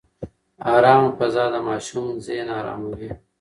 [0.73, 3.09] ارامه فضا د ماشوم ذهن اراموي.